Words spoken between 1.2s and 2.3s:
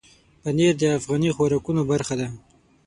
خوراکونو برخه ده.